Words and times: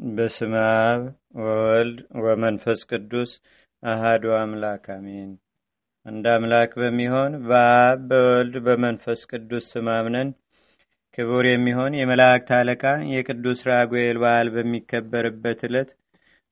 በስመ 0.00 0.52
አብ 0.82 1.02
ወወልድ 1.38 1.96
ወመንፈስ 2.22 2.80
ቅዱስ 2.90 3.30
አሃዱ 3.82 4.22
አምላክ 4.36 4.84
አሜን። 4.94 5.30
አንድ 6.06 6.26
አምላክ 6.32 6.70
በሚሆን 6.80 7.32
በአብ 7.48 7.98
በወልድ 8.10 8.54
በመንፈስ 8.66 9.20
ቅዱስ 9.30 9.64
ስም 9.72 9.88
ክቡር 11.18 11.44
የሚሆን 11.48 11.98
የመላእክት 11.98 12.50
አለቃ 12.58 12.84
የቅዱስ 13.12 13.60
ራጉኤል 13.70 14.18
በዓል 14.22 14.50
በሚከበርበት 14.54 15.60
ዕለት 15.68 15.90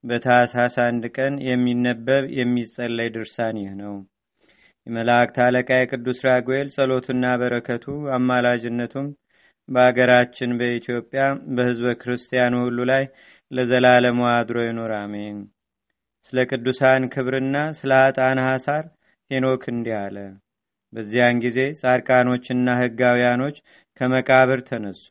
በታኅሳስ 0.04 0.76
አንድ 0.86 1.06
ቀን 1.16 1.36
የሚነበብ 1.48 2.26
የሚጸለይ 2.38 3.08
ድርሳን 3.14 3.58
ይህ 3.62 3.72
ነው። 3.82 3.94
የመላእክት 4.86 5.38
አለቃ 5.46 5.70
የቅዱስ 5.78 6.20
ራጉኤል 6.28 6.68
ጸሎትና 6.76 7.24
በረከቱ 7.40 7.86
አማላጅነቱም 8.16 9.08
በአገራችን 9.68 10.50
በኢትዮጵያ 10.58 11.22
በሕዝበ 11.56 11.88
ክርስቲያኑ 12.02 12.54
ሁሉ 12.62 12.78
ላይ 12.90 13.04
ለዘላለሙ 13.50 14.20
አድሮ 14.32 14.58
ይኑር፣ 14.64 14.92
አሜን። 14.98 15.38
ስለ 16.26 16.38
ቅዱሳን 16.50 17.02
ክብርና 17.12 17.56
ስለ 17.78 17.90
ኃጣን 18.02 18.38
ሐሳር 18.46 18.84
ሄኖክ 19.30 19.62
እንዲህ 19.72 19.96
አለ። 20.00 20.16
በዚያን 20.92 21.40
ጊዜ 21.44 21.58
ጻድቃኖችና 21.80 22.68
ሕጋውያኖች 22.80 23.56
ከመቃብር 24.00 24.60
ተነሱ፣ 24.68 25.06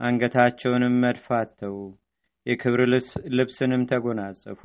አንገታቸውንም 0.00 0.94
መድፋተው 1.04 1.76
የክብር 2.46 2.80
ልብስንም 3.36 3.82
ተጎናጸፉ። 3.90 4.62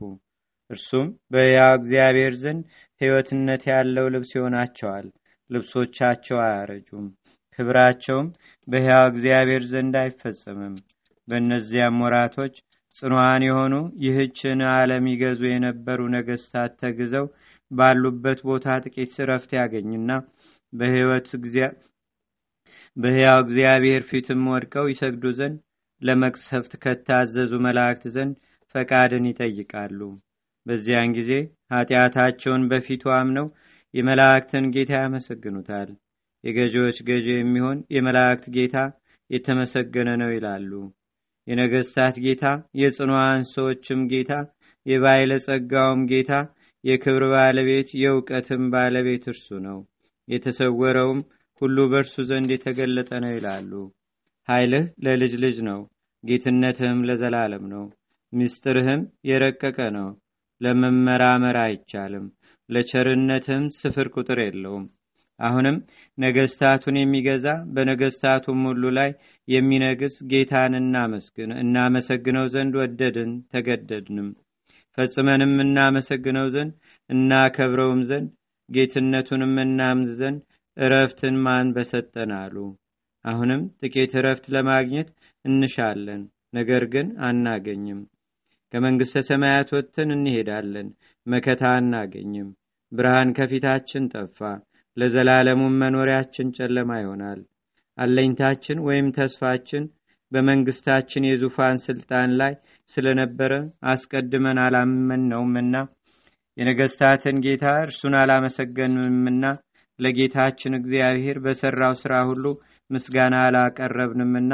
እርሱም 0.70 1.08
በሕያው 1.34 1.74
እግዚአብሔር 1.80 2.34
ዘንድ 2.36 2.64
ሕይወትነት 3.02 3.64
ያለው 3.72 4.06
ልብስ 4.16 4.32
ይሆናቸዋል። 4.38 5.08
ልብሶቻቸው 5.50 6.38
አያረጁም፣ 6.46 7.06
ክብራቸውም 7.60 8.28
በሕያው 8.68 9.06
እግዚአብሔር 9.12 9.64
ዘንድ 9.72 9.96
አይፈጸምም። 10.02 10.76
በእነዚያም 11.28 12.02
ወራቶች 12.04 12.56
ጽኑዓን 12.98 13.42
የሆኑ 13.46 13.74
ይህችን 14.04 14.60
ዓለም 14.72 15.06
ይገዙ 15.12 15.42
የነበሩ 15.48 16.00
ነገስታት 16.16 16.72
ተግዘው 16.82 17.26
ባሉበት 17.72 18.40
ቦታ 18.48 18.78
ጥቂት 18.86 19.16
እረፍት 19.24 19.52
ያገኝና 19.58 20.10
በሕያው 22.98 23.40
እግዚአብሔር 23.44 24.04
ፊትም 24.10 24.42
ወድቀው 24.52 24.86
ይሰግዱ 24.92 25.26
ዘንድ 25.40 25.58
ለመቅሰፍት 26.02 26.74
ከታዘዙ 26.84 27.54
መላእክት 27.66 28.04
ዘንድ 28.16 28.36
ፈቃድን 28.76 29.26
ይጠይቃሉ። 29.30 30.00
በዚያን 30.66 31.14
ጊዜ 31.18 31.32
ኃጢአታቸውን 31.74 32.64
በፊቱ 32.72 33.04
አምነው 33.18 33.48
የመላእክትን 33.94 34.66
ጌታ 34.76 34.94
ያመሰግኑታል። 35.02 35.90
የገዢዎች 36.44 36.98
ገዢ 37.08 37.28
የሚሆን 37.36 37.78
የመላእክት 37.96 38.46
ጌታ 38.58 38.78
የተመሰገነ 39.30 40.10
ነው 40.22 40.30
ይላሉ። 40.36 40.72
የነገስታት 41.48 42.16
ጌታ፣ 42.24 42.46
የጽኑዓን 42.82 43.44
ሰዎችም 43.52 44.02
ጌታ፣ 44.12 44.32
የባይለ 44.86 45.32
ጸጋውም 45.46 46.02
ጌታ፣ 46.12 46.32
የክብር 46.84 47.24
ባለቤት 47.34 47.90
የእውቀትም 48.02 48.64
ባለቤት 48.74 49.24
እርሱ 49.32 49.48
ነው። 49.68 49.78
የተሰወረውም 50.28 51.20
ሁሉ 51.62 51.78
በእርሱ 51.92 52.16
ዘንድ 52.30 52.50
የተገለጠ 52.54 53.10
ነው 53.24 53.32
ይላሉ። 53.36 53.72
ኃይልህ 54.48 54.86
ለልጅ 55.06 55.34
ልጅ 55.44 55.58
ነው፣ 55.70 55.80
ጌትነትህም 56.24 57.00
ለዘላለም 57.08 57.66
ነው። 57.74 57.86
ምስጢርህም 58.34 59.02
የረቀቀ 59.30 59.80
ነው፣ 59.98 60.08
ለመመራመር 60.62 61.58
አይቻልም። 61.64 62.26
ለቸርነትህም 62.70 63.66
ስፍር 63.78 64.08
ቁጥር 64.16 64.40
የለውም። 64.44 64.86
አሁንም 65.40 65.76
ነገስታቱን 66.18 66.96
የሚገዛ 67.00 67.48
በነገስታቱም 67.74 68.62
ሁሉ 68.70 68.84
ላይ 68.98 69.10
የሚነግስ 69.48 70.16
ጌታን 70.32 70.74
እናመሰግነው 71.62 72.46
ዘንድ 72.54 72.76
ወደድን 72.82 73.32
ተገደድንም። 73.54 74.30
ፈጽመንም 74.98 75.54
እናመሰግነው 75.64 76.48
ዘንድ 76.56 76.74
እናከብረውም 77.10 78.02
ዘንድ 78.10 78.30
ጌትነቱንም 78.70 79.54
እናምዝ 79.64 80.12
ዘንድ 80.22 80.40
እረፍትን 80.78 81.36
ማን 81.44 81.68
በሰጠን 81.76 82.32
አሉ። 82.40 82.56
አሁንም 83.26 83.62
ጥቂት 83.80 84.12
እረፍት 84.20 84.46
ለማግኘት 84.56 85.10
እንሻለን፣ 85.46 86.22
ነገር 86.54 86.84
ግን 86.94 87.08
አናገኝም። 87.28 88.02
ከመንግሥተ 88.74 89.22
ሰማያት 89.30 89.70
ወጥተን 89.76 90.10
እንሄዳለን፣ 90.16 90.88
መከታ 91.28 91.64
አናገኝም። 91.76 92.50
ብርሃን 92.92 93.30
ከፊታችን 93.38 94.04
ጠፋ፣ 94.14 94.40
ለዘላለሙም 94.98 95.76
መኖሪያችን 95.82 96.54
ጨለማ 96.58 96.92
ይሆናል። 97.02 97.40
አለኝታችን 97.98 98.78
ወይም 98.88 99.08
ተስፋችን 99.18 99.84
በመንግስታችን 100.32 101.28
የዙፋን 101.28 101.78
ስልጣን 101.86 102.32
ላይ 102.40 102.54
ስለነበረ 102.92 103.54
አስቀድመን 103.92 104.58
አላመነውምና 104.64 105.76
የነገስታትን 106.58 107.38
ጌታ 107.46 107.66
እርሱን 107.84 108.14
አላመሰገንምና 108.22 109.44
ለጌታችን 110.00 110.74
እግዚአብሔር 110.80 111.38
በሰራው 111.46 111.94
ሥራ 112.02 112.16
ሁሉ 112.30 112.46
ምስጋና 112.90 113.36
አላቀረብንምና 113.46 114.52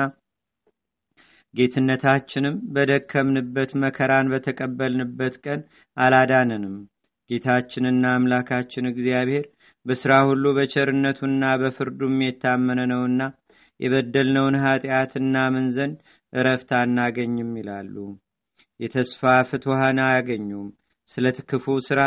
ጌትነታችንም 1.54 2.56
በደከምንበት 2.76 3.72
መከራን 3.84 4.30
በተቀበልንበት 4.32 5.36
ቀን 5.46 5.60
አላዳንንም። 5.98 6.76
ጌታችንና 7.30 8.06
አምላካችን 8.16 8.90
እግዚአብሔር 8.92 9.46
በሥራ 9.86 10.14
ሁሉ 10.28 10.46
በቸርነቱና 10.58 11.46
በፍርዱም 11.62 12.18
የታመነ 12.24 12.82
ነውና 12.92 13.22
የበደልነውን 13.80 14.56
ኃጢአትና 14.64 15.38
ምን 15.54 15.66
ዘንድ 15.76 15.98
እረፍት 16.34 16.70
አናገኝም 16.80 17.52
ይላሉ። 17.60 17.96
የተስፋ 18.80 19.22
ፍትሃን 19.50 20.00
አያገኙም። 20.06 20.70
ስለ 21.10 21.26
ክፉ 21.50 21.66
ሥራ 21.88 22.02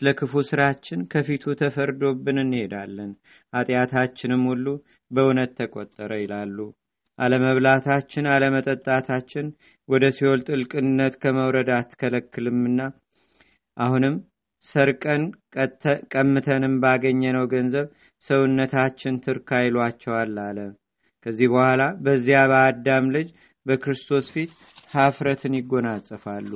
ስለ 0.00 0.08
ክፉ 0.18 0.32
ሥራችን 0.48 1.00
ከፊቱ 1.12 1.54
ተፈርዶብን 1.60 2.38
እንሄዳለን። 2.42 3.12
ኃጢአታችንም 3.52 4.42
ሁሉ 4.50 4.66
በእውነት 5.10 5.52
ተቆጠረ 5.58 6.10
ይላሉ። 6.22 6.58
አለመብላታችን፣ 7.18 8.24
አለመጠጣታችን 8.32 9.46
ወደ 9.88 10.04
ሲኦል 10.16 10.40
ጥልቅነት 10.48 11.14
ከመውረድ 11.22 11.70
አትከለክልምና 11.76 12.80
አሁንም 13.76 14.16
ሰርቀን 14.64 15.22
ቀምተንም 16.14 16.74
ባገኘነው 16.82 17.44
ገንዘብ 17.52 17.86
ሰውነታችን 18.22 19.20
ትርካ 19.24 19.58
ይሏቸዋል 19.64 20.34
አለ። 20.44 20.58
ከዚህ 21.26 21.48
በኋላ 21.52 21.82
በዚያ 22.04 22.40
በአዳም 22.50 23.06
ልጅ 23.16 23.28
በክርስቶስ 23.66 24.26
ፊት 24.34 24.50
ሀፍረትን 24.94 25.54
ይጎናጸፋሉ። 25.58 26.52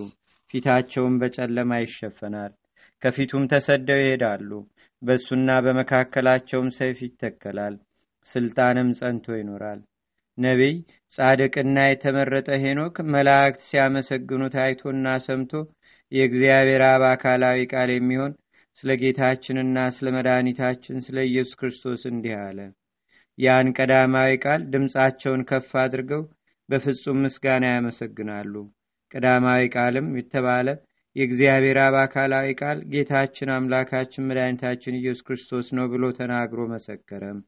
ፊታቸውን 0.51 1.15
በጨለማ 1.21 1.73
ይሸፈናል። 1.81 2.53
ከፊቱም 3.03 3.45
ተሰደው 3.53 4.01
ይሄዳሉ። 4.03 4.51
በእሱና 5.03 5.51
በመካከላቸውም 5.67 6.69
ሰይፍ 6.79 6.99
ይተከላል። 7.07 7.77
ስልጣንም 8.27 8.89
ጸንቶ 8.99 9.27
ይኖራል። 9.39 9.81
ነቢይ 10.39 10.75
ጻድቅና 11.13 11.79
የተመረጠ 11.87 12.49
ሄኖክ 12.65 12.97
መላእክት 13.15 13.63
ሲያመሰግኑት 13.69 14.55
አይቶና 14.65 15.07
ሰምቶ 15.27 15.53
የእግዚአብሔር 16.13 16.83
አብ 16.87 17.03
አካላዊ 17.11 17.61
ቃል 17.73 17.91
የሚሆን 17.95 18.33
ስለ 18.79 18.91
ጌታችንና 19.01 19.79
ስለ 19.97 20.09
መድኃኒታችን 20.17 21.05
ስለ 21.07 21.19
ኢየሱስ 21.29 21.57
ክርስቶስ 21.61 22.03
እንዲህ 22.11 22.35
አለ። 22.41 22.59
ያን 23.39 23.69
ቀዳማዊ 23.77 24.33
ቃል 24.45 24.63
ድምፃቸውን 24.73 25.43
ከፍ 25.51 25.71
አድርገው 25.83 26.23
በፍጹም 26.69 27.21
ምስጋና 27.25 27.65
ያመሰግናሉ። 27.71 28.55
ቀዳማዊ 29.11 29.63
ቃልም 29.75 30.09
የተባለ 30.19 30.69
የእግዚአብሔር 31.17 31.79
አብ 31.85 31.95
አካላዊ 32.03 32.49
ቃል 32.61 32.79
ጌታችን 32.93 33.49
አምላካችን 33.55 34.27
መድኃኒታችን 34.29 34.99
ኢየሱስ 34.99 35.25
ክርስቶስ 35.29 35.69
ነው 35.79 35.87
ብሎ 35.93 36.11
ተናግሮ 36.19 36.61
መሰከረም። 36.75 37.39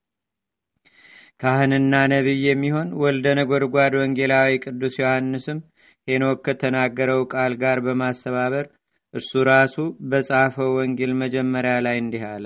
ካህንና 1.41 1.94
ነቢይ 2.12 2.43
የሚሆን 2.47 2.89
ወልደ 3.03 3.27
ነጎድጓድ 3.39 3.94
ወንጌላዊ 4.00 4.59
ቅዱስ 4.65 4.97
ዮሐንስም 5.00 5.61
ሄኖክ 6.08 6.38
ከተናገረው 6.46 7.20
ቃል 7.32 7.52
ጋር 7.62 7.78
በማስተባበር 7.87 8.66
እርሱ 9.14 9.32
ራሱ 9.49 9.76
በጻፈው 10.10 10.70
ወንጌል 10.78 11.12
መጀመሪያ 11.22 11.75
ላይ 11.87 11.96
እንዲህ 12.02 12.22
አለ። 12.31 12.44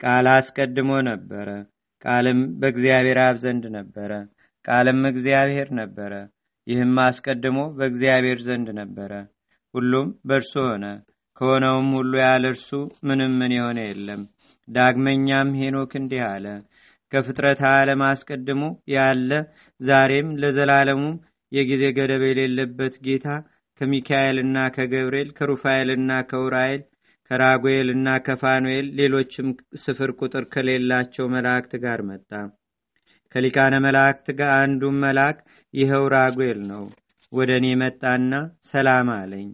ቃል 0.00 0.26
አስቀድሞ 0.34 0.90
ነበረ፣ 1.08 1.48
ቃልም 2.02 2.40
በእግዚአብሔር 2.60 3.18
አብ 3.24 3.36
ዘንድ 3.44 3.64
ነበረ፣ 3.76 4.10
ቃልም 4.64 5.00
እግዚአብሔር 5.10 5.68
ነበረ። 5.80 6.12
ይህም 6.66 6.94
አስቀድሞ 7.04 7.58
በእግዚአብሔር 7.78 8.38
ዘንድ 8.46 8.68
ነበረ። 8.78 9.12
ሁሉም 9.74 10.08
በእርሱ 10.28 10.52
ሆነ፣ 10.66 10.84
ከሆነውም 11.36 11.88
ሁሉ 11.96 12.12
ያለ 12.24 12.44
እርሱ 12.52 12.68
ምንም 13.08 13.32
ምን 13.40 13.52
የሆነ 13.56 13.78
የለም። 13.86 14.22
ዳግመኛም 14.68 15.48
ሄኖክ 15.60 15.92
እንዲህ 16.00 16.22
አለ። 16.28 16.46
ከፍጥረት 17.12 17.60
ዓለም 17.70 18.00
አስቀድሞ 18.06 18.62
ያለ 18.94 19.30
ዛሬም 19.80 20.28
ለዘላለሙም 20.42 21.14
የጊዜ 21.54 21.84
ገደብ 21.96 22.22
የሌለበት 22.26 22.94
ጌታ 23.06 23.26
ከሚካኤልና 23.80 24.58
ከገብርኤል 24.74 25.30
ከሩፋኤልና 25.38 26.10
ከውራኤል 26.30 26.82
ከራጉኤልና 27.30 28.08
ከፋኑኤል 28.26 28.86
ሌሎችም 28.98 29.48
ስፍር 29.82 30.10
ቁጥር 30.18 30.44
ከሌላቸው 30.52 31.26
መላእክት 31.34 31.72
ጋር 31.84 32.00
መጣ። 32.08 32.30
ከሊቃነ 33.34 33.74
መላእክት 33.84 34.26
ጋር 34.38 34.52
አንዱም 34.58 34.96
መልአክ 35.04 35.38
ይኸው 35.74 36.04
ራጉኤል 36.14 36.60
ነው። 36.70 36.84
ወደ 37.32 37.50
እኔ 37.60 37.66
መጣና 37.80 38.32
ሰላም 38.68 39.08
አለኝ። 39.16 39.48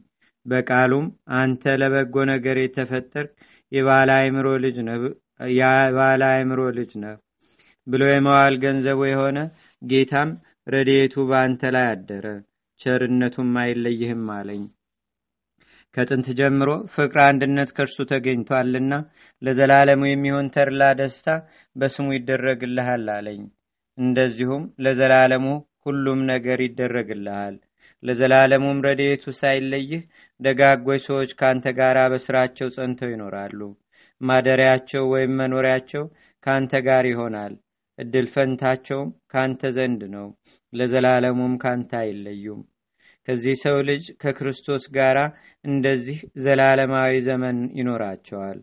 በቃሉም 0.47 1.06
አንተ 1.38 1.73
ለበጎ 1.81 2.25
ነገር 2.32 2.56
የተፈጠርክ 2.61 3.32
የባለ 3.73 4.11
አእምሮ 4.19 4.47
ልጅ 6.76 6.93
ነህ 7.02 7.17
ብሎ 7.87 8.02
የመዋል 8.11 8.55
ገንዘቡ 8.64 9.00
የሆነ 9.08 9.38
ጌታም 9.82 10.31
ረድኤቱ 10.66 11.14
በአንተ 11.28 11.62
ላይ 11.74 11.86
አደረ፣ 11.92 12.26
ቸርነቱም 12.80 13.50
አይለይህም 13.60 14.26
አለኝ። 14.34 14.62
ከጥንት 15.94 16.26
ጀምሮ 16.38 16.70
ፍቅር 16.94 17.18
አንድነት 17.24 17.70
ከእርሱ 17.76 17.96
ተገኝቷልና 18.10 18.92
ለዘላለሙ 19.42 20.02
የሚሆን 20.08 20.50
ተድላ 20.56 20.82
ደስታ 21.00 21.28
በስሙ 21.76 22.06
ይደረግልሃል 22.16 23.06
አለኝ። 23.16 23.42
እንደዚሁም 23.98 24.62
ለዘላለሙ 24.84 25.46
ሁሉም 25.86 26.20
ነገር 26.30 26.58
ይደረግልሃል። 26.66 27.56
ለዘላለሙም 28.02 28.78
ረድኤቱ 28.86 29.24
ሳይለይህ 29.38 30.02
ደጋጎች 30.40 31.02
ሰዎች 31.08 31.30
ከአንተ 31.40 31.66
ጋር 31.78 31.98
በስራቸው 32.12 32.68
ጸንተው 32.76 33.10
ይኖራሉ። 33.12 33.60
ማደሪያቸው 34.20 35.04
ወይም 35.12 35.32
መኖሪያቸው 35.40 36.04
ከአንተ 36.46 36.72
ጋር 36.86 37.04
ይሆናል። 37.10 37.52
እድል 38.00 38.26
ፈንታቸውም 38.35 39.11
ከአንተ 39.32 39.70
ዘንድ 39.76 40.02
ነው። 40.14 40.26
ለዘላለሙም 40.73 41.55
ካንተ 41.62 41.91
አይለዩም። 42.00 42.61
ከዚህ 43.29 43.55
ሰው 43.62 43.76
ልጅ 43.88 44.05
ከክርስቶስ 44.23 44.85
ጋር 44.97 45.17
እንደዚህ 45.64 46.19
ዘላለማዊ 46.44 47.12
ዘመን 47.26 47.58
ይኖራቸዋል። 47.79 48.58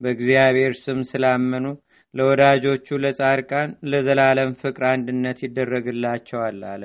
በእግዚአብሔር 0.00 0.72
ስም 0.80 1.00
ስላመኑ 1.10 1.66
ለወዳጆቹ 2.14 2.96
ለጻድቃን 3.04 3.70
ለዘላለም 3.90 4.52
ፍቅር 4.60 4.84
አንድነት 4.90 5.38
ይደረግላቸዋል 5.44 6.60
አለ። 6.72 6.82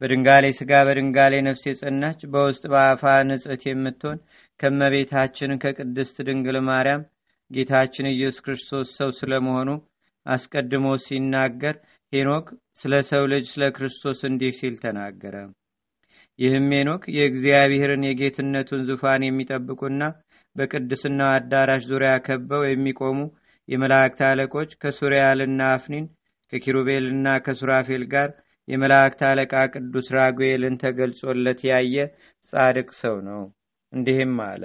በድንጋሌ 0.00 0.44
ስጋ 0.58 0.72
በድንጋሌ 0.86 1.34
ነፍስ 1.46 1.62
የጸናች 1.68 2.20
በውስጥ 2.32 2.64
በአፋ 2.72 3.02
ንጽሕት 3.28 3.62
የምትሆን 3.68 4.18
ከመቤታችን 4.60 5.58
ከቅድስት 5.62 6.16
ድንግል 6.28 6.58
ማርያም 6.68 7.06
ጌታችን 7.50 8.12
ኢየሱስ 8.12 8.42
ክርስቶስ 8.44 8.90
ሰው 8.98 9.10
ስለመሆኑ 9.18 9.70
አስቀድሞ 10.26 10.86
ሲናገር 11.04 11.76
ሄኖክ 12.12 12.46
ስለ 12.80 12.94
ሰው 13.10 13.24
ልጅ 13.32 13.44
ስለ 13.52 13.64
ክርስቶስ 13.76 14.20
እንዲህ 14.28 14.52
ሲል 14.58 14.74
ተናገረ። 14.82 15.36
ይህም 16.38 16.68
ሄኖክ 16.76 17.02
የእግዚአብሔርን 17.16 18.04
የጌትነቱን 18.08 18.82
ዙፋን 18.88 19.22
የሚጠብቁና 19.26 20.02
በቅድስናው 20.56 21.30
አዳራሽ 21.34 21.82
ዙሪያ 21.90 22.12
ከበው 22.26 22.62
የሚቆሙ 22.66 23.18
የመላእክት 23.68 24.20
አለቆች 24.28 24.70
ከሱሪያልና 24.82 25.60
አፍኒን 25.74 26.06
ከኪሩቤልና 26.52 27.26
ከሱራፌል 27.44 28.02
ጋር 28.14 28.30
የመላእክት 28.68 29.20
አለቃ 29.28 29.54
ቅዱስ 29.74 30.08
ራጉኤልን 30.16 30.74
ተገልጾለት 30.82 31.60
ያየ 31.70 31.96
ጻድቅ 32.46 32.88
ሰው 33.00 33.16
ነው። 33.28 33.42
እንዲህም 33.92 34.36
አለ። 34.44 34.64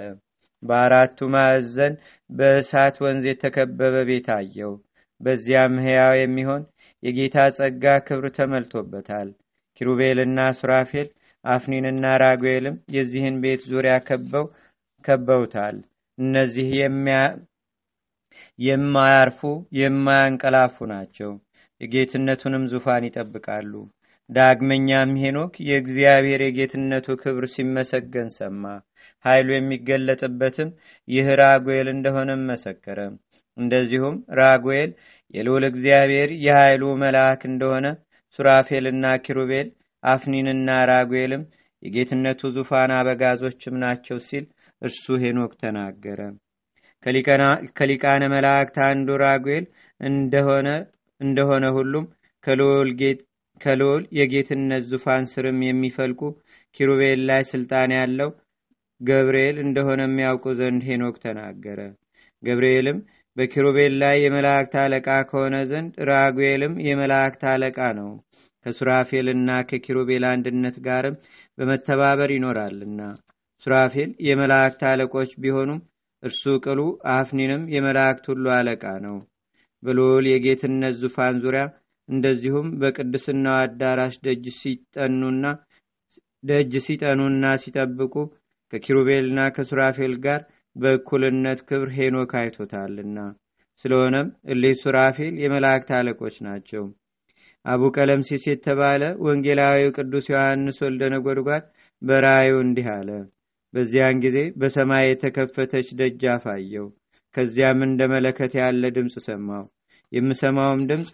በአራቱ 0.62 1.18
ማዕዘን 1.34 1.94
በእሳት 2.30 2.96
ወንዝ 3.04 3.24
የተከበበ 3.28 3.96
ቤት 4.08 4.28
አየው። 4.36 4.72
በዚያም 5.20 5.74
ሕያው 5.84 6.12
የሚሆን 6.18 6.62
የጌታ 7.02 7.36
ጸጋ 7.56 7.84
ክብር 8.06 8.26
ተመልቶበታል። 8.36 9.28
ኪሩቤልና 9.80 10.38
ሱራፌል 10.58 11.08
አፍኒንና 11.44 12.04
ራጉኤልም 12.22 12.76
የዚህን 12.94 13.36
ቤት 13.42 13.60
ዙሪያ 13.70 13.94
ከበው 14.06 14.46
ከበውታል። 15.04 15.76
እነዚህ 16.18 16.68
የማያርፉ 18.66 19.40
የማያንቀላፉ 19.78 20.86
ናቸው። 20.92 21.30
የጌትነቱንም 21.80 22.64
ዙፋን 22.72 23.06
ይጠብቃሉ። 23.08 23.72
ዳግመኛም 24.30 25.10
ሄኖክ 25.20 25.52
የእግዚአብሔር 25.68 26.40
የጌትነቱ 26.44 27.06
ክብር 27.20 27.44
ሲመሰገን 27.52 28.28
ሰማ። 28.34 28.64
ኃይሉ 29.28 29.48
የሚገለጥበትም 29.54 30.70
ይህ 31.08 31.28
ራጉኤል 31.42 31.88
እንደሆነም 31.94 32.42
መሰከረ። 32.50 32.98
እንደዚሁም 33.56 34.16
ራጉኤል 34.40 34.90
የልዑል 35.34 35.64
እግዚአብሔር 35.70 36.30
የኃይሉ 36.44 36.84
መልአክ 37.02 37.40
እንደሆነ 37.50 37.86
ሱራፌልና 38.38 39.06
ኪሩቤል 39.24 39.68
አፍኒንና 40.02 40.70
ራጉኤልም 40.90 41.42
የጌትነቱ 41.82 42.50
ዙፋን 42.54 42.90
አበጋዞችም 42.96 43.74
ናቸው 43.82 44.18
ሲል 44.26 44.44
እርሱ 44.82 45.04
ሄኖክ 45.22 45.52
ተናገረ። 45.60 46.20
ከሊቃነ 47.76 48.22
መላእክት 48.32 48.76
አንዱ 48.86 49.08
ራጉኤል 49.22 49.64
እንደሆነ 51.20 51.64
ሁሉም 51.76 52.06
ከልዑል 53.60 54.02
የጌትነት 54.18 54.82
ዙፋን 54.90 55.24
ስርም 55.32 55.58
የሚፈልቁ 55.66 56.20
ኪሩቤል 56.76 57.20
ላይ 57.28 57.42
ስልጣን 57.52 57.90
ያለው 57.98 58.30
ገብርኤል 59.00 59.56
እንደሆነ 59.64 60.00
የሚያውቁ 60.06 60.54
ዘንድ 60.58 60.82
ሄኖክ 60.88 61.16
ተናገረ። 61.24 61.80
ገብርኤልም 62.42 62.98
በኪሩቤል 63.36 63.92
ላይ 64.02 64.16
የመላእክት 64.22 64.74
አለቃ 64.82 65.08
ከሆነ 65.28 65.56
ዘንድ 65.70 65.92
ራጉኤልም 66.08 66.74
የመላእክት 66.86 67.42
አለቃ 67.52 67.78
ነው። 67.98 68.10
ከሱራፌልና 68.66 69.50
ከኪሩቤል 69.68 70.24
አንድነት 70.30 70.76
ጋርም 70.86 71.16
በመተባበር 71.58 72.30
ይኖራልና 72.34 73.00
ሱራፌል 73.66 74.10
የመላእክት 74.26 74.82
አለቆች 74.90 75.30
ቢሆኑም 75.42 75.80
እርሱ 76.22 76.42
ቅሉ 76.64 76.80
አፍኒንም 77.14 77.62
የመላእክት 77.74 78.24
ሁሉ 78.30 78.44
አለቃ 78.56 78.84
ነው። 79.06 79.16
በልዑል 79.82 80.26
የጌትነት 80.30 80.94
ዙፋን 81.02 81.36
ዙሪያ 81.44 81.64
እንደዚሁም 82.08 82.68
በቅድስናው 82.80 83.56
አዳራሽ 83.58 84.14
ደጅ 84.26 84.44
ሲጠኑና 84.58 85.44
ደጅ 86.44 86.72
ሲጠኑና 86.86 87.44
ሲጠብቁ 87.62 88.14
ከኪሩቤልና 88.72 89.40
ከሱራፌል 89.56 90.14
ጋር 90.24 90.40
በእኩልነት 90.76 91.60
ክብር 91.68 91.88
ሄኖክ 91.96 92.32
አይቶታልና 92.40 93.18
ስለሆነም 93.84 94.28
እሌ 94.52 94.64
ሱራፌል 94.80 95.34
የመላእክት 95.42 95.90
አለቆች 95.98 96.36
ናቸው። 96.46 96.84
አቡ 97.64 97.82
ቀለምሲስ 97.96 98.42
የተባለ 98.48 99.02
ወንጌላዊው 99.24 99.90
ቅዱስ 99.96 100.26
ዮሐንስ 100.32 100.78
ወልደ 100.84 101.02
ነጎድጓድ 101.14 101.64
በራእዩ 102.02 102.54
እንዲህ 102.64 102.86
አለ። 102.94 103.10
በዚያን 103.74 104.20
ጊዜ 104.24 104.38
በሰማይ 104.60 105.04
የተከፈተች 105.08 105.88
ደጃፍ 105.98 106.44
አየው። 106.54 106.86
ከዚያም 107.34 107.80
እንደ 107.86 108.02
መለከት 108.12 108.52
ያለ 108.60 108.84
ድምፅ 108.96 109.16
ሰማው። 109.26 109.64
የምሰማውም 110.12 110.82
ድምፅ 110.90 111.10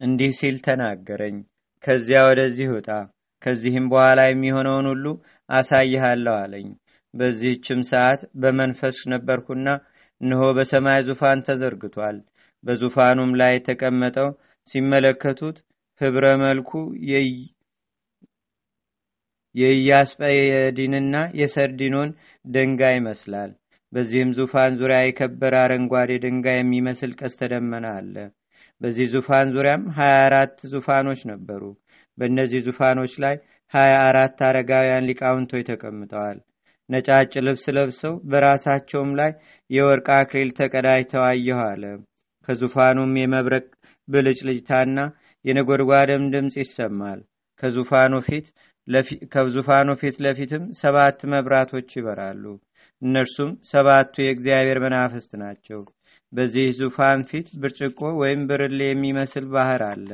እንዲህ 0.00 0.30
ሲል 0.38 0.56
ተናገረኝ፣ 0.66 1.36
ከዚያ 1.84 2.20
ወደዚህ 2.28 2.68
ውጣ፣ 2.74 2.88
ከዚህም 3.42 3.86
በኋላ 3.92 4.20
የሚሆነውን 4.26 4.86
ሁሉ 4.90 5.06
አሳይሃለሁ 5.48 6.34
አለኝ። 6.42 6.68
በዚህችም 7.14 7.80
ሰዓት 7.90 8.20
በመንፈስ 8.42 8.98
ነበርኩና 9.12 9.68
እነሆ 10.20 10.42
በሰማይ 10.58 11.00
ዙፋን 11.08 11.44
ተዘርግቷል። 11.46 12.18
በዙፋኑም 12.64 13.32
ላይ 13.40 13.52
የተቀመጠው 13.54 14.28
ሲመለከቱት 14.68 15.56
ህብረ 16.00 16.26
መልኩ 16.42 16.70
የኢያስጳየዲንና 19.54 21.16
የሰርዲኖን 21.40 22.10
ድንጋይ 22.44 22.94
ይመስላል። 22.98 23.50
በዚህም 23.92 24.30
ዙፋን 24.38 24.76
ዙሪያ 24.80 24.98
የከበረ 25.02 25.54
አረንጓዴ 25.62 26.10
ድንጋይ 26.24 26.58
የሚመስል 26.60 27.12
ቀስተ 27.20 27.48
ደመና 27.52 27.86
አለ። 27.96 28.14
በዚህ 28.80 29.06
ዙፋን 29.14 29.48
ዙሪያም 29.54 29.82
ሀያ 29.96 30.14
አራት 30.26 30.56
ዙፋኖች 30.72 31.20
ነበሩ። 31.30 31.62
በእነዚህ 32.18 32.60
ዙፋኖች 32.66 33.12
ላይ 33.24 33.36
ሀያ 33.72 33.92
አራት 34.06 34.38
አረጋውያን 34.46 35.08
ሊቃውንቶች 35.10 35.64
ተቀምጠዋል። 35.68 36.38
ነጫጭ 36.88 37.32
ልብስ 37.46 37.64
ለብሰው 37.76 38.14
በራሳቸውም 38.30 39.10
ላይ 39.20 39.30
የወርቅ 39.70 40.08
አክሊል 40.16 40.50
ተቀዳጅተው 40.58 41.24
አየሁ 41.28 41.58
አለ። 41.66 41.84
ከዙፋኑም 42.48 43.12
የመብረቅ 43.20 43.66
ብልጭልጭታና 44.08 44.98
የነጎድጓደም 45.44 46.24
ድምፅ 46.32 46.56
ይሰማል። 46.62 47.20
ከዙፋኑ 47.62 48.14
ፊት 50.00 50.16
ለፊትም 50.24 50.64
ሰባት 50.80 51.18
መብራቶች 51.32 51.88
ይበራሉ። 51.96 52.44
እነርሱም 53.02 53.50
ሰባቱ 53.70 54.14
የእግዚአብሔር 54.22 54.78
መናፍስት 54.84 55.32
ናቸው። 55.42 55.80
በዚህ 56.32 56.66
ዙፋን 56.78 57.20
ፊት 57.30 57.48
ብርጭቆ 57.62 58.00
ወይም 58.20 58.42
ብርሌ 58.50 58.80
የሚመስል 58.88 59.46
ባህር 59.54 59.82
አለ። 59.88 60.08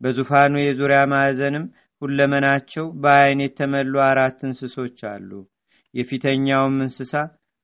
በዙፋኑ 0.00 0.54
የዙሪያ 0.60 1.00
ማዕዘንም 1.12 1.64
ሁለመናቸው 2.02 2.86
በአይን 3.02 3.40
የተመሉ 3.44 3.94
አራት 4.06 4.38
እንስሶች 4.48 4.98
አሉ። 5.12 5.30
የፊተኛውም 5.94 6.76
እንስሳ 6.84 7.12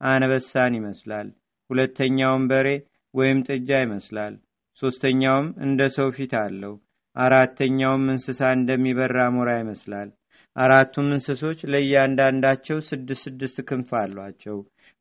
አነበሳን 0.01 0.77
ይመስላል። 0.79 1.27
ሁለተኛውም 1.69 2.45
በሬ 2.51 2.67
ወይም 3.13 3.39
ጥጃ 3.47 3.69
ይመስላል። 3.83 4.33
ሶስተኛውም 4.81 5.47
እንደ 5.65 5.81
ሰው 5.97 6.07
ፊት 6.17 6.33
አለው። 6.41 6.73
አራተኛውም 7.15 8.03
እንስሳ 8.13 8.41
እንደሚበራ 8.57 9.17
ሞራ 9.35 9.49
ይመስላል። 9.61 10.09
አራቱም 10.55 11.07
እንስሶች 11.11 11.59
ለእያንዳንዳቸው 11.71 12.77
ስድስት 12.87 13.23
ስድስት 13.25 13.57
ክንፍ 13.69 13.89
አሏቸው። 14.01 14.57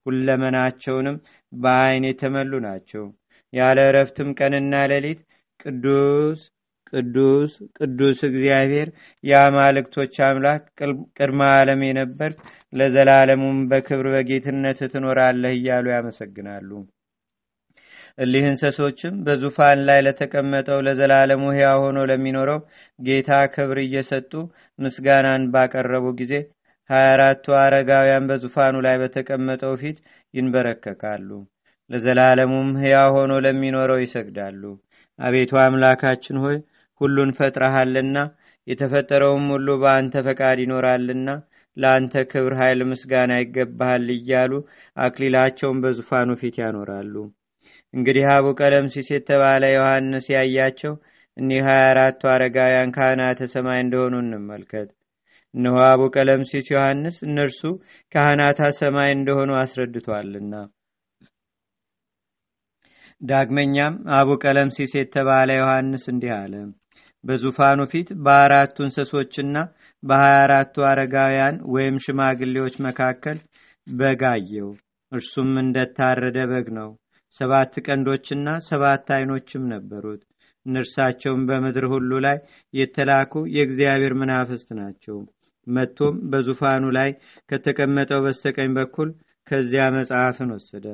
ሁለመናቸውንም 0.07 1.17
በአይን 1.53 2.07
የተመሉ 2.09 2.53
ናቸው። 2.67 3.05
ያለ 3.53 3.79
እረፍትም 3.89 4.29
ቀንና 4.39 4.75
ሌሊት 4.93 5.21
ቅዱስ 5.61 6.41
ቅዱስ 6.93 7.53
ቅዱስ 7.79 8.19
እግዚአብሔር 8.29 8.89
የአማልክቶች 9.25 10.15
አምላክ 10.29 10.63
ቅድመ 11.19 11.41
ዓለም 11.57 11.83
የነበር 11.87 12.33
ለዘላለሙም 12.73 13.59
በክብር 13.71 14.07
በጌትነት 14.15 14.81
ትኖራለህ 14.95 15.53
እያሉ 15.59 15.87
ያመሰግናሉ። 15.95 16.71
እሊህ 18.19 18.45
እንስሶችም 18.49 19.15
በዙፋን 19.27 19.81
ላይ 19.89 19.99
ለተቀመጠው 20.07 20.79
ለዘላለሙ 20.87 21.43
ሕያው 21.57 21.79
ሆኖ 21.85 21.99
ለሚኖረው 22.11 22.59
ጌታ 22.99 23.31
ክብር 23.55 23.79
እየሰጡ 23.85 24.33
ምስጋናን 24.79 25.45
ባቀረቡ 25.55 26.07
ጊዜ 26.21 26.33
ሀያ 26.91 27.09
አራቱ 27.13 27.45
አረጋውያን 27.59 28.29
በዙፋኑ 28.31 28.77
ላይ 28.87 28.97
በተቀመጠው 29.03 29.75
ፊት 29.83 29.99
ይንበረከካሉ። 30.35 31.29
ለዘላለሙም 31.91 32.69
ሕያው 32.83 33.11
ሆኖ 33.17 33.33
ለሚኖረው 33.45 33.99
ይሰግዳሉ። 34.03 34.63
አቤቱ 35.19 35.53
አምላካችን 35.63 36.37
ሆይ 36.45 36.59
ሁሉን 37.01 37.31
ፈጥረሃልና 37.39 38.19
የተፈጠረውም 38.67 39.47
ሁሉ 39.55 39.69
በአንተ 39.83 40.15
ፈቃድ 40.27 40.59
ይኖራልና 40.65 41.29
ለአንተ 41.77 42.23
ክብር፣ 42.31 42.53
ኃይል፣ 42.61 42.81
ምስጋና 42.91 43.33
ይገባሃል 43.41 44.07
እያሉ 44.17 44.53
አክሊላቸውን 44.97 45.79
በዙፋኑ 45.85 46.31
ፊት 46.41 46.57
ያኖራሉ። 46.63 47.15
እንግዲህ 47.95 48.25
አቡ 48.35 48.47
ቀለምሲስ 48.61 49.09
የተባለ 49.15 49.63
ዮሐንስ 49.75 50.27
ያያቸው 50.35 50.95
እኒህ 51.37 51.63
ሀያ 51.69 51.83
አራቱ 51.91 52.23
አረጋውያን 52.33 52.95
ካህናተ 52.97 53.41
ሰማይ 53.55 53.81
እንደሆኑ 53.85 54.15
እንመልከት። 54.25 54.89
እነሆ 55.55 55.77
አቡ 55.87 56.03
ቀለምሲስ 56.15 56.67
ዮሐንስ 56.73 57.17
እነርሱ 57.27 57.61
ካህናታ 58.13 58.69
ሰማይ 58.79 59.11
እንደሆኑ 59.15 59.51
አስረድቷልና። 59.61 60.53
ዳግመኛም 63.21 63.95
አቡ 64.19 64.29
ቀለምሲስ 64.43 64.93
የተባለ 64.97 65.51
ዮሐንስ 65.59 66.05
እንዲህ 66.13 66.33
አለ። 66.37 66.55
በዙፋኑ 67.25 67.81
ፊት 67.91 68.09
በአራቱ 68.25 68.77
እንስሶችና 68.85 69.57
በሀያ 70.03 70.37
አራቱ 70.45 70.85
አረጋውያን 70.91 71.57
ወይም 71.75 71.97
ሽማግሌዎች 72.05 72.77
መካከል 72.87 73.39
በግ 73.87 74.23
አየው። 74.31 74.71
እርሱም 75.13 75.53
እንደታረደ 75.63 76.39
በግ 76.51 76.69
ነው። 76.79 76.91
ሰባት 77.35 77.75
ቀንዶችና 77.87 78.49
ሰባት 78.69 79.09
አይኖችም 79.17 79.65
ነበሩት። 79.73 80.23
እነርሳቸውም 80.67 81.43
በምድር 81.49 81.85
ሁሉ 81.93 82.11
ላይ 82.25 82.39
የተላኩ 82.75 83.43
የእግዚአብሔር 83.55 84.15
መናፍስት 84.21 84.69
ናቸው። 84.81 85.19
መጥቶም 85.67 86.15
በዙፋኑ 86.31 86.85
ላይ 86.99 87.11
ከተቀመጠው 87.51 88.21
በስተቀኝ 88.25 88.71
በኩል 88.79 89.09
ከዚያ 89.47 89.85
መጽሐፍን 89.97 90.51
ወሰደ። 90.57 90.87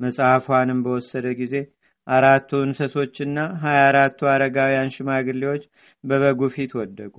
መጽሐፏንም 0.00 0.80
በወሰደ 0.84 1.26
ጊዜ 1.40 1.54
አራቱ 2.06 2.50
እንስሶችና 2.64 3.38
ሀያ 3.62 3.78
አራቱ 3.86 4.28
አረጋውያን 4.32 4.92
ሽማግሌዎች 4.96 5.62
በበጉ 6.04 6.48
ፊት 6.54 6.72
ወደቁ። 6.80 7.16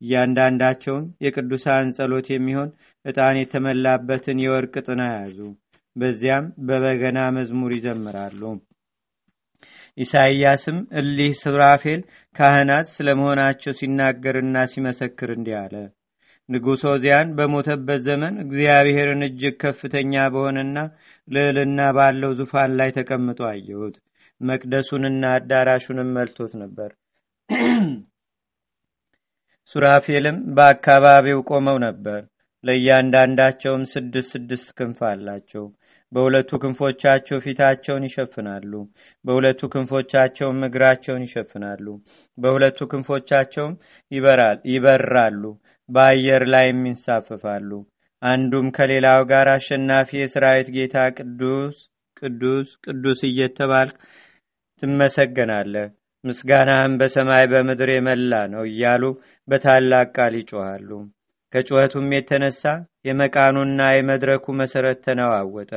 እያንዳንዳቸውም 0.00 1.06
የቅዱሳን 1.24 1.92
ጸሎት 1.96 2.26
የሚሆን 2.32 2.70
ዕጣን 3.04 3.40
የተመላበትን 3.40 4.38
የወርቅ 4.44 4.74
ጥና 4.86 5.02
ያዙ። 5.14 5.38
በዚያም 5.96 6.44
በበገና 6.66 7.20
መዝሙር 7.36 7.72
ይዘምራሉ። 7.76 8.42
ኢሳይያስም 9.98 10.78
እሊህ 11.00 11.32
ሱራፌል 11.40 12.00
ካህናት 12.36 12.86
ስለመሆናቸው 12.94 13.72
ሲናገርና 13.80 14.58
ሲመሰክር 14.72 15.30
እንዲህ 15.36 15.56
አለ። 15.62 15.74
ንጉሥ 16.50 16.82
ኦዚያን 16.92 17.28
በሞተበት 17.36 18.00
ዘመን 18.06 18.34
እግዚአብሔርን 18.44 19.22
እጅግ 19.26 19.54
ከፍተኛ 19.62 20.22
በሆነና 20.34 20.78
ልዕልና 21.28 21.80
ባለው 21.96 22.32
ዙፋን 22.38 22.72
ላይ 22.78 22.90
ተቀምጦ 22.96 23.40
አየሁት። 23.50 23.96
መቅደሱንና 24.40 25.22
አዳራሹንም 25.36 26.08
መልቶት 26.16 26.52
ነበር። 26.62 26.90
ሱራፌልም 29.72 30.38
በአካባቢው 30.56 31.40
ቆመው 31.50 31.78
ነበር። 31.86 32.20
ለእያንዳንዳቸውም 32.64 33.82
ስድስት 33.92 34.30
ስድስት 34.34 34.68
ክንፍ 34.78 34.98
አላቸው። 35.10 35.64
በሁለቱ 36.12 36.50
ክንፎቻቸው 36.62 37.38
ፊታቸውን 37.44 38.06
ይሸፍናሉ፣ 38.08 38.72
በሁለቱ 39.24 39.60
ክንፎቻቸውም 39.74 40.58
እግራቸውን 40.68 41.24
ይሸፍናሉ፣ 41.26 41.86
በሁለቱ 42.38 42.78
ክንፎቻቸውም 42.92 43.74
ይበራሉ፣ 44.72 45.42
በአየር 45.88 46.44
ላይም 46.54 46.80
ይንሳፈፋሉ። 46.88 47.70
አንዱም 48.22 48.66
ከሌላው 48.76 49.20
ጋር 49.30 49.48
አሸናፊ 49.52 50.10
የሰራዊት 50.18 50.68
ጌታ 50.74 50.96
ቅዱስ 51.18 51.76
ቅዱስ 52.16 52.68
ቅዱስ 52.84 53.20
እየተባልክ 53.28 53.96
ትመሰገናለህ፣ 54.82 55.88
ምስጋናህም 56.24 56.94
በሰማይ 57.00 57.44
በምድር 57.52 57.90
የመላ 57.92 58.32
ነው 58.52 58.64
እያሉ 58.70 59.02
በታላቅ 59.48 60.08
ቃል 60.16 60.34
ይጮሃሉ። 60.40 60.90
ከጩኸቱም 61.52 62.08
የተነሳ 62.14 62.62
የመቃኑና 63.06 63.80
የመድረኩ 63.92 64.54
መሰረት 64.60 64.98
ተነዋወጠ። 65.06 65.72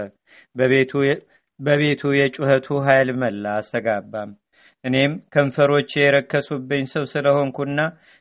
በቤቱ 1.59 2.03
የጩኸቱ 2.19 2.77
ኃይል 2.87 3.09
መላ 3.21 3.45
አስተጋባም። 3.59 4.31
እኔም 4.83 5.11
ከንፈሮቼ 5.33 5.91
የረከሱብኝ 5.99 6.83
ሰው 6.91 7.03
ስለሆንኩና 7.11 7.79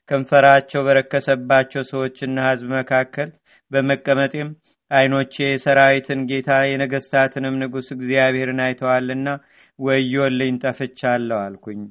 ከንፈራቸው 0.08 0.82
በረከሰባቸው 0.86 1.82
ሰዎችና 1.90 2.36
ሕዝብ 2.48 2.68
መካከል 2.76 3.30
በመቀመጤም 3.70 4.50
ዓይኖቼ 4.90 5.34
የሰራዊትን 5.46 6.20
ጌታ 6.30 6.50
የነገስታትንም 6.66 7.58
ንጉሥ 7.62 7.88
እግዚአብሔርን 7.96 8.60
አይተዋልና 8.66 9.28
ወዮልኝ 9.78 10.54
ጠፍቻለሁ 10.64 11.38
አልኩኝ። 11.44 11.82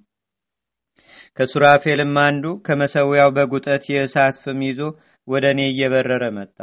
ከሱራፌልም 1.37 2.15
አንዱ 2.23 2.45
ከመሰዊያው 2.65 3.29
በጉጠት 3.35 3.83
የእሳት 3.91 4.37
ፍም 4.43 4.59
ይዞ 4.67 4.79
ወደ 5.27 5.45
እኔ 5.53 5.61
እየበረረ 5.69 6.23
መጣ። 6.37 6.57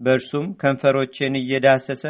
በእርሱም 0.00 0.46
ከንፈሮቼን 0.60 1.34
እየዳሰሰ 1.40 2.02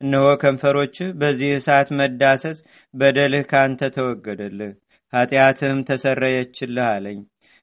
እነሆ 0.00 0.26
ከንፈሮችህ 0.42 1.08
በዚህ 1.20 1.50
እሳት 1.54 1.88
መዳሰስ 1.98 2.58
በደልህ 2.94 3.44
ካንተ 3.52 3.90
ተወገደልህ፣ 3.96 4.72
ኃጢአትህም 5.12 5.80
ተሰረየችልህ 5.88 6.86
አለኝ። 6.88 7.20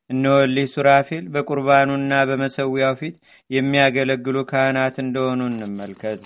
እነሆ 0.09 0.33
ሱራፌል 0.73 1.25
በቁርባኑና 1.33 2.13
በመሰዊያው 2.29 2.95
ፊት 2.99 3.15
የሚያገለግሉ 3.49 4.37
ካህናት 4.51 4.97
እንደሆኑ 5.03 5.41
እንመልከት። 5.51 6.19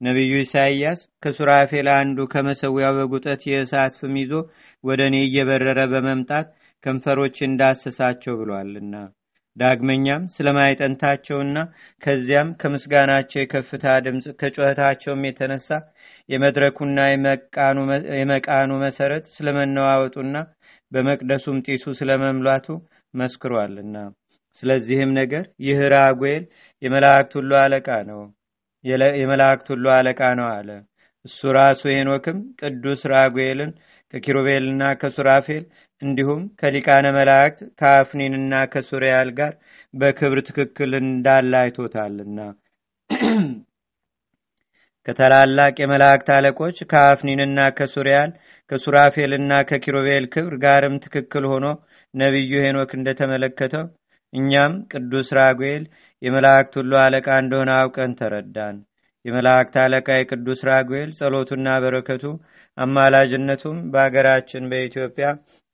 ነቢዩ 0.00 0.32
ኢሳይያስ 0.44 1.00
ከሱራፌል 1.22 1.88
አንዱ 1.94 2.26
ከመሰዊያው 2.32 2.94
በጉጠት 2.98 3.42
የእሳት 3.46 3.92
ፍም 4.00 4.14
ይዞ 4.20 4.32
ወደ 4.84 5.00
እኔ 5.10 5.16
እየበረረ 5.26 5.80
በመምጣት 5.92 6.48
ከንፈሮች 6.84 7.36
እንዳሰሳቸው 7.48 8.34
ብሏልና። 8.40 8.94
ዳግመኛም 9.56 10.22
ስለማይጠንታቸውና 10.34 11.58
ከዚያም 12.02 12.48
ከምስጋናቸው 12.60 13.40
የከፍታ 13.40 13.94
ድምፅ 14.04 14.26
ከጩኸታቸውም 14.40 15.26
የተነሳ 15.28 15.68
የመድረኩና 16.28 16.98
የመቃኑ 18.18 18.70
መሰረት 18.84 19.26
ስለመነዋወጡና 19.36 20.36
በመቅደሱም 20.92 21.58
ጢሱ 21.66 21.94
ስለመምላቱ 22.00 22.66
መስክሯልና። 23.14 23.96
ስለዚህም 24.56 25.12
ነገር 25.20 25.44
ይህ 25.66 25.78
ራጉኤል 25.94 26.44
የመላእክት 26.82 27.32
ሁሉ 27.38 27.52
አለቃ 27.62 27.88
ነው 28.10 28.20
የመላእክት 29.20 29.68
ሁሉ 29.72 29.84
አለቃ 29.94 30.20
ነው 30.40 30.48
አለ። 30.50 30.68
እሱ 31.24 31.40
ራሱ 31.56 31.82
ሄኖክም 31.94 32.38
ቅዱስ 32.60 33.02
ራጉኤልን 33.12 33.70
ከኪሩቤልና 34.12 34.82
ከሱራፌል 35.00 35.62
እንዲሁም 36.02 36.42
ከሊቃነ 36.60 37.06
መላእክት 37.16 37.60
ከአፍኒንና 37.80 38.54
ከሱሪያል 38.72 39.28
ጋር 39.38 39.52
በክብር 39.94 40.38
ትክክል 40.48 40.92
እንዳለ 41.02 41.52
አይቶታልና 41.62 42.38
ከታላላቅ 45.06 45.74
የመላእክት 45.80 46.28
አለቆች 46.34 46.76
ከአፍኒንና 46.92 47.58
ከሱሪያል 47.78 48.30
ከሱራፌልና 48.70 49.52
ከኪሩቤል 49.70 50.24
ክብር 50.34 50.54
ጋርም 50.62 50.94
ትክክል 51.04 51.44
ሆኖ 51.52 51.66
ነቢዩ 52.14 52.52
ሄኖክ 52.66 52.90
እንደተመለከተው 52.98 53.84
እኛም 54.32 54.72
ቅዱስ 54.92 55.28
ራጉኤል 55.38 55.84
የመላእክት 56.22 56.74
ሁሉ 56.80 56.92
አለቃ 57.02 57.28
እንደሆነ 57.42 57.70
አውቀን 57.80 58.14
ተረዳን። 58.20 58.76
የመላእክት 59.24 59.74
አለቃ 59.82 60.08
የቅዱስ 60.16 60.60
ራጉኤል 60.68 61.10
ጸሎቱና 61.18 61.68
በረከቱ 61.84 62.24
አማላጅነቱም 62.78 63.78
በአገራችን 63.92 64.68
በኢትዮጵያ 64.72 65.26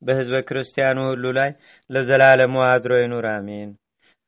በሕዝበ 0.03 0.37
ክርስቲያኑ 0.49 0.99
ሁሉ 1.09 1.25
ላይ 1.39 1.51
ለዘላለሙ 1.91 2.55
አድሮ 2.69 2.93
ይኑር፣ 3.01 3.27
አሜን። 3.33 3.71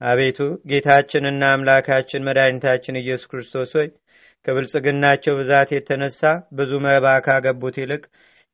አቤቱ 0.01 0.39
ጌታችንና 0.71 1.43
አምላካችን 1.55 2.27
መድኃኒታችን 2.29 3.01
ኢየሱስ 3.03 3.29
ክርስቶስ 3.33 3.73
ሆይ 3.79 3.89
ከብልጽግናቸው 4.47 5.35
ብዛት 5.41 5.71
የተነሳ 5.75 6.21
ብዙ 6.59 6.73
መባ 6.87 7.07
ካገቡት 7.27 7.77
ይልቅ 7.83 8.03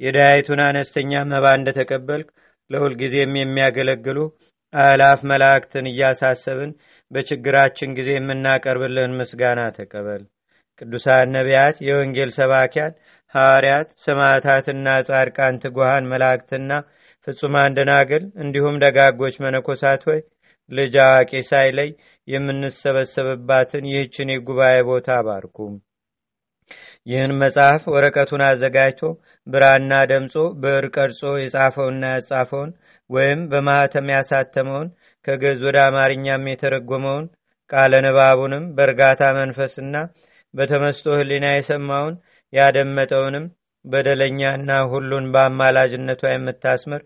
የዳያይቱን 0.01 0.61
አነስተኛ 0.67 1.13
መባ 1.33 1.47
እንደተቀበልክ 1.59 2.29
ለሁልጊዜም 2.71 3.39
የሚያገለግሉ 3.39 4.19
አእላፍ 4.73 5.21
መላእክትን 5.31 5.87
እያሳሰብን 5.91 6.73
በችግራችን 7.11 7.95
ጊዜ 7.99 8.11
የምናቀርብልህን 8.17 9.17
ምስጋና 9.21 9.61
ተቀበል። 9.79 10.23
ቅዱሳን 10.81 11.33
ነቢያት፣ 11.37 11.77
የወንጌል 11.87 12.31
ሰባኪያን 12.39 12.93
ሐዋርያት፣ 13.35 13.89
ሰማዕታትና 14.05 14.87
ጻድቃን፣ 15.09 15.61
ትጉሃን 15.65 16.09
መላእክትና 16.13 16.71
ፍጹማን 17.27 17.75
ደናግል 17.79 18.25
እንዲሁም 18.43 18.77
ደጋጎች 18.85 19.35
መነኮሳት 19.45 20.03
ሆይ 20.09 20.21
ልጅ 20.71 20.95
አዋቂ 21.05 21.31
ሳይለይ 21.51 21.91
የምንሰበሰብባትን 22.29 23.85
ይህችን 23.91 24.33
የጉባኤ 24.33 24.77
ቦታ 24.89 25.09
አባርኩ። 25.21 25.57
ይህን 27.07 27.33
መጽሐፍ 27.43 27.83
ወረቀቱን 27.93 28.43
አዘጋጅቶ 28.47 29.03
ብራና 29.47 29.93
ደምጾ 30.11 30.35
ብዕር 30.63 30.87
ቀርጾ 30.97 31.21
የጻፈውና 31.41 32.03
ያጻፈውን 32.15 32.71
ወይም 33.11 33.41
በማኅተም 33.53 34.09
ያሳተመውን 34.15 34.89
ከግዕዝ 35.25 35.61
ወደ 35.69 35.79
አማርኛም 35.87 36.49
የተረጎመውን 36.51 37.27
ቃለ 37.71 37.95
ንባቡንም 38.05 38.65
በእርጋታ 38.77 39.23
መንፈስና 39.39 39.95
በተመስጦ 40.55 41.07
ህሊና 41.19 41.47
የሰማውን 41.53 42.15
ያደመጠውንም 42.53 43.47
በደለኛና 43.85 44.71
ሁሉን 44.93 45.27
በአማላጅነቷ 45.35 46.23
የምታስምር 46.31 47.03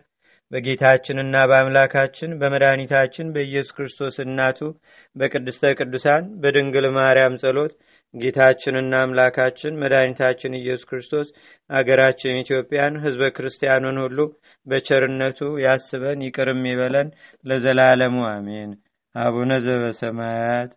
በጌታችንና 0.53 1.37
በአምላካችን 1.51 2.31
በመድኃኒታችን 2.41 3.31
በኢየሱስ 3.35 3.75
ክርስቶስ 3.77 4.17
እናቱ 4.25 4.59
በቅድስተ 5.17 5.71
ቅዱሳን 5.79 6.25
በድንግል 6.43 6.87
ማርያም 6.97 7.39
ጸሎት 7.43 7.73
ጌታችንና 8.15 8.95
አምላካችን 9.05 9.79
መድኃኒታችን 9.83 10.59
ኢየሱስ 10.59 10.85
ክርስቶስ 10.91 11.29
አገራችን 11.71 12.41
ኢትዮጵያን 12.43 13.01
ህዝበ 13.05 13.31
ክርስቲያኑን 13.37 13.99
ሁሉ 14.05 14.19
በቸርነቱ 14.67 15.41
ያስበን 15.65 16.27
ይቅርም 16.27 16.63
ይበለን 16.71 17.09
ለዘላለሙ 17.45 18.19
አሜን። 18.31 18.73
አቡነ 19.15 19.53
ዘበሰማያት 19.65 20.71